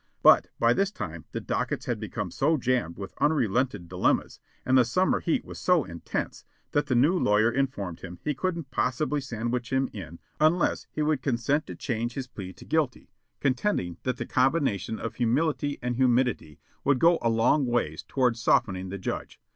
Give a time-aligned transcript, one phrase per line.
[0.23, 4.83] But by this time the dockets had become so jammed with unrelated dilemmas, and the
[4.83, 9.71] summer heat was so intense, that the new lawyer informed him he couldn't possibly sandwich
[9.71, 14.25] him in unless he would consent to change his plea to "guilty", contending that the
[14.25, 19.39] combination of humility and humidity would go a long ways towards softening the judge.